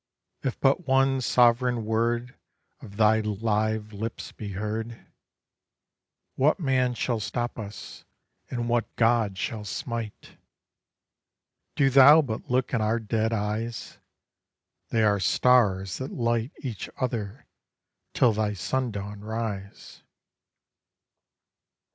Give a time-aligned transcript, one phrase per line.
[0.41, 2.33] If but one sovereign word
[2.81, 5.05] Of thy live lips be heard,
[6.33, 8.03] What man shall stop us,
[8.49, 10.39] and what God shall smite?
[11.75, 13.99] Do thou but look in our dead eyes,
[14.89, 17.45] They are stars that light each other
[18.15, 20.01] till thy sundawn rise.